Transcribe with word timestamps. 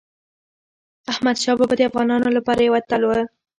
احمدشاه 1.11 1.55
بابا 1.59 1.75
د 1.77 1.81
افغانانو 1.89 2.35
لپاره 2.37 2.61
یو 2.61 2.77
اتل 2.79 3.01
و. 3.05 3.09